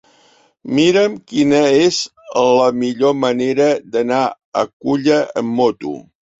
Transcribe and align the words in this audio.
Mira'm 0.77 1.17
quina 1.33 1.59
és 1.81 1.99
la 2.49 2.71
millor 2.85 3.15
manera 3.27 3.71
d'anar 3.97 4.25
a 4.65 4.67
Culla 4.75 5.23
amb 5.45 5.59
moto. 5.65 5.99